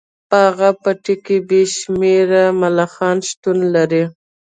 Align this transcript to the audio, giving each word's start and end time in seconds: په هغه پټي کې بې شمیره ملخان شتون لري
په 0.29 0.37
هغه 0.45 0.69
پټي 0.83 1.15
کې 1.25 1.37
بې 1.49 1.61
شمیره 1.77 2.43
ملخان 2.61 3.17
شتون 3.29 3.57
لري 3.75 4.03